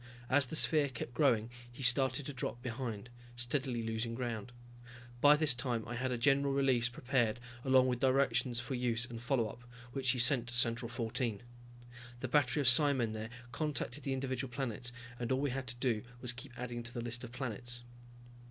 [0.31, 4.51] As the sphere kept growing he started to drop behind, steadily losing ground.
[5.21, 9.21] By this time I had a general release prepared, along with directions for use and
[9.21, 9.61] follow up,
[9.93, 11.43] which he sent to Central 14.
[12.19, 16.01] The battery of psimen there contacted the individual planets and all we had to do
[16.19, 17.83] was keep adding to the list of planets.